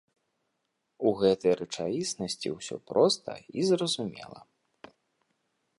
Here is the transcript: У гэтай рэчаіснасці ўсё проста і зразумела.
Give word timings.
У 1.09 1.11
гэтай 1.19 1.53
рэчаіснасці 1.61 2.49
ўсё 2.57 2.75
проста 2.93 3.31
і 3.57 3.69
зразумела. 3.73 4.39